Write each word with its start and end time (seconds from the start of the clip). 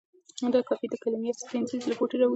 دا 0.53 0.59
کافین 0.69 0.89
د 0.91 0.95
کمیلیا 1.03 1.33
سینینسیس 1.49 1.83
له 1.87 1.95
بوټي 1.99 2.15
راځي. 2.17 2.29